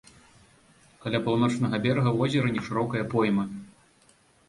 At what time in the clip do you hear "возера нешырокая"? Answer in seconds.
2.19-3.07